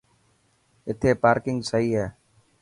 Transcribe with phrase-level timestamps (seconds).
[0.89, 2.05] اٿي پارڪنگ سهي هي.